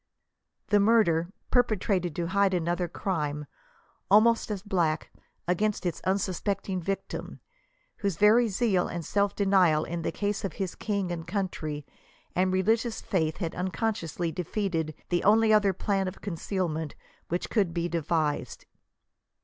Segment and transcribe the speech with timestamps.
[0.69, 3.45] The murder;— perpe trated to hide another crime,
[4.09, 5.11] almost as black,
[5.47, 7.39] against its un suspecting victim,
[7.97, 11.85] whose very zeal and self denial in the cause of his king and country
[12.35, 16.95] and religious faith had unconsciously defeated the only other plan of concealment
[17.27, 18.65] which could be devised.